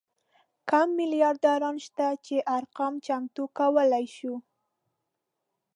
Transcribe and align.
کم 0.69 0.87
میلیاردران 0.99 1.75
شته 1.85 2.07
چې 2.25 2.35
ارقام 2.57 2.93
چمتو 3.05 3.43
کولی 3.57 4.05
شو. 4.15 4.33